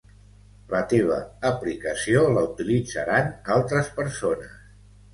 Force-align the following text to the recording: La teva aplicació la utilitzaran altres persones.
La 0.71 0.79
teva 0.93 1.17
aplicació 1.51 2.25
la 2.39 2.47
utilitzaran 2.49 3.33
altres 3.61 3.97
persones. 4.03 4.61